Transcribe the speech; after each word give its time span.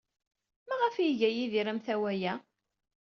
Maɣef 0.67 0.95
ay 0.97 1.07
iga 1.11 1.29
Yidir 1.31 1.67
amtawa-a? 1.71 2.33